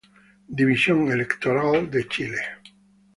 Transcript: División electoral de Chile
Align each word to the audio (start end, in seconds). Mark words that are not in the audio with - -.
División 0.47 1.11
electoral 1.11 1.91
de 1.91 2.07
Chile 2.07 2.41